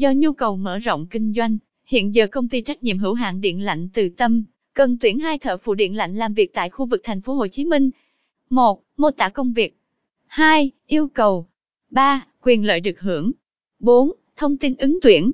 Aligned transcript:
Do 0.00 0.12
nhu 0.12 0.32
cầu 0.32 0.56
mở 0.56 0.78
rộng 0.78 1.06
kinh 1.06 1.32
doanh, 1.36 1.58
hiện 1.86 2.14
giờ 2.14 2.26
công 2.26 2.48
ty 2.48 2.60
trách 2.60 2.82
nhiệm 2.82 2.98
hữu 2.98 3.14
hạn 3.14 3.40
điện 3.40 3.64
lạnh 3.64 3.88
Từ 3.94 4.08
Tâm 4.08 4.44
cần 4.74 4.96
tuyển 5.00 5.18
hai 5.18 5.38
thợ 5.38 5.56
phụ 5.56 5.74
điện 5.74 5.96
lạnh 5.96 6.14
làm 6.16 6.34
việc 6.34 6.54
tại 6.54 6.70
khu 6.70 6.86
vực 6.86 7.00
thành 7.04 7.20
phố 7.20 7.34
Hồ 7.34 7.46
Chí 7.46 7.64
Minh. 7.64 7.90
1. 8.50 8.82
Mô 8.96 9.10
tả 9.10 9.28
công 9.28 9.52
việc. 9.52 9.76
2. 10.26 10.70
Yêu 10.86 11.08
cầu. 11.08 11.46
3. 11.90 12.26
Quyền 12.42 12.64
lợi 12.64 12.80
được 12.80 13.00
hưởng. 13.00 13.32
4. 13.78 14.12
Thông 14.36 14.56
tin 14.56 14.74
ứng 14.76 14.98
tuyển. 15.02 15.30